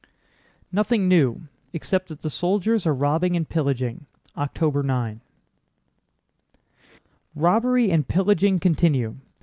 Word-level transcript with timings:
"Nothing 0.71 1.07
new, 1.07 1.47
except 1.73 2.07
that 2.07 2.21
the 2.21 2.31
soldiers 2.31 2.87
are 2.87 2.93
robbing 2.95 3.35
and 3.35 3.47
pillaging—October 3.47 4.81
9." 4.81 5.21
"Robbery 7.35 7.91
and 7.91 8.07
pillaging 8.07 8.57
continue. 8.59 9.17